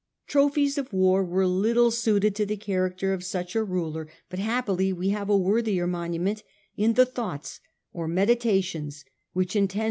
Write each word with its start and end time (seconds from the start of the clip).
Trophies 0.25 0.79
of 0.79 0.91
war 0.91 1.23
were 1.23 1.45
little 1.45 1.91
suited 1.91 2.33
to 2.35 2.43
the 2.43 2.57
character 2.57 3.13
of 3.13 3.23
such 3.23 3.53
a 3.55 3.63
ruler, 3.63 4.07
but 4.31 4.39
happily 4.39 4.91
we 4.91 5.09
have 5.09 5.29
a 5.29 5.37
worthier 5.37 5.85
monument 5.85 6.41
in 6.75 6.93
the' 6.93 7.05
Thoughts' 7.19 7.59
or 7.93 8.07
* 8.07 8.07
Meditations' 8.19 9.05
which, 9.33 9.55
intended 9.55 9.69
for 9.73 9.77
no 9.77 9.79
II2 9.79 9.79
A.D. 9.79 9.79